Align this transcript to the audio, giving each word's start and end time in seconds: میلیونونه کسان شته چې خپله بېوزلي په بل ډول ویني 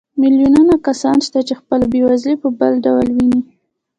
میلیونونه 0.21 0.73
کسان 0.87 1.17
شته 1.27 1.39
چې 1.47 1.53
خپله 1.59 1.85
بېوزلي 1.91 2.35
په 2.43 2.49
بل 2.59 2.73
ډول 2.85 3.07
ویني 3.15 3.41